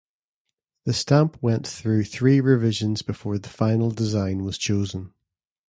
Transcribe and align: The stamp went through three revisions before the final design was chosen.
The 0.85 0.93
stamp 0.93 1.37
went 1.43 1.67
through 1.67 2.05
three 2.05 2.41
revisions 2.41 3.03
before 3.03 3.37
the 3.37 3.49
final 3.49 3.91
design 3.91 4.43
was 4.43 4.57
chosen. 4.57 5.13